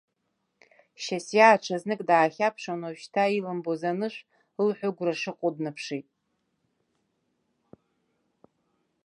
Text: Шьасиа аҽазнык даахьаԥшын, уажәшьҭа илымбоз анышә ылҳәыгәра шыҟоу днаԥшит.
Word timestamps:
Шьасиа 1.03 1.47
аҽазнык 1.55 2.01
даахьаԥшын, 2.09 2.79
уажәшьҭа 2.83 3.33
илымбоз 3.37 3.81
анышә 3.89 4.19
ылҳәыгәра 4.61 5.13
шыҟоу 5.19 5.51
днаԥшит. 5.55 6.07